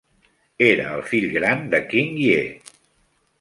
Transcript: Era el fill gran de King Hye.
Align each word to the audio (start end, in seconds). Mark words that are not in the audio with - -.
Era 0.67 0.87
el 0.99 1.03
fill 1.11 1.27
gran 1.35 1.61
de 1.75 1.83
King 1.93 2.11
Hye. 2.23 2.41